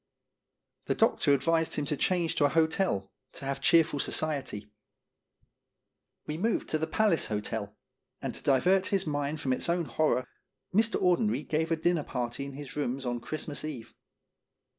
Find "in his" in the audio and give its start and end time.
12.45-12.75